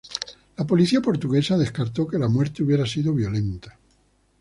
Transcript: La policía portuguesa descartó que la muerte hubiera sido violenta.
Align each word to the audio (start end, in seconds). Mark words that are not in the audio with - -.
La 0.57 0.65
policía 0.65 0.99
portuguesa 0.99 1.59
descartó 1.59 2.07
que 2.07 2.17
la 2.17 2.27
muerte 2.27 2.63
hubiera 2.63 2.87
sido 2.87 3.13
violenta. 3.13 3.77